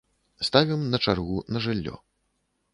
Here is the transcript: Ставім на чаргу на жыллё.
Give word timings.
Ставім 0.47 0.81
на 0.95 1.01
чаргу 1.07 1.37
на 1.55 1.63
жыллё. 1.69 1.95